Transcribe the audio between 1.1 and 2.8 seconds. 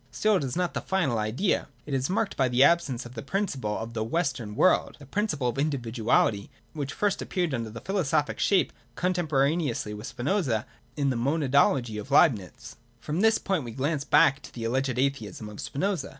idea. It is marked by the